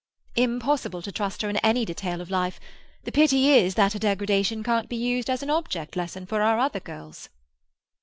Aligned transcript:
"Impossible 0.35 1.03
to 1.03 1.11
trust 1.11 1.43
her 1.43 1.49
in 1.51 1.57
any 1.57 1.85
detail 1.85 2.21
of 2.21 2.31
life. 2.31 2.59
The 3.03 3.11
pity 3.11 3.49
is 3.51 3.75
that 3.75 3.93
her 3.93 3.99
degradation 3.99 4.63
can't 4.63 4.89
be 4.89 4.95
used 4.95 5.29
as 5.29 5.43
an 5.43 5.51
object 5.51 5.95
lesson 5.95 6.25
for 6.25 6.41
our 6.41 6.57
other 6.57 6.79
girls." 6.79 7.29